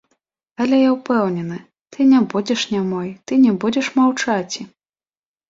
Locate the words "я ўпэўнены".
0.87-1.59